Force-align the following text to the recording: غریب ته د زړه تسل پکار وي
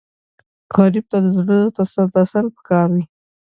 غریب 0.75 1.05
ته 1.11 1.17
د 1.23 1.27
زړه 1.37 1.57
تسل 2.15 2.45
پکار 2.55 2.87
وي 2.93 3.03